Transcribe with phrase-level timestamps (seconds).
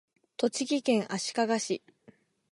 [0.35, 1.83] 栃木県足利市